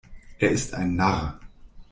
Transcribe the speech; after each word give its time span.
Er 0.39 0.49
ist 0.49 0.73
ein 0.73 0.95
Narr. 0.95 1.39